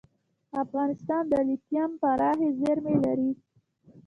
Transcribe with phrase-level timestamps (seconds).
[0.63, 3.31] افغانستان د لیتیم پراخې زیرمې لري.